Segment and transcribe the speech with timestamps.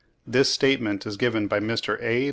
[0.23, 0.23] (29.
[0.31, 2.01] This statement is given by Mr.
[2.01, 2.19] A.